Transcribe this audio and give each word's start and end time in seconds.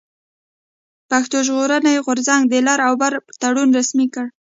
پښتون 1.09 1.41
ژغورني 1.47 1.93
غورځنګ 2.05 2.43
د 2.47 2.53
لر 2.67 2.79
او 2.87 2.93
بر 3.01 3.13
تړون 3.41 3.69
رسمي 3.77 4.07
کړ. 4.13 4.25